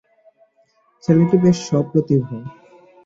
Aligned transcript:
ছেলেটি 1.03 1.35
বেশ 1.43 1.57
সপ্রতিভ। 1.67 2.21